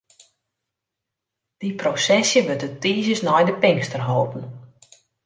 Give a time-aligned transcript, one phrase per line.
[1.59, 4.45] Dy prosesje wurdt de tiisdeis nei de Pinkster holden.